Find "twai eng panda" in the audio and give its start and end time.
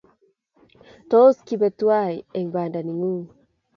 1.79-2.79